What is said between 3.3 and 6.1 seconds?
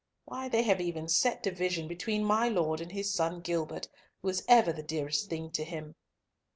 Gilbert, who was ever the dearest to him.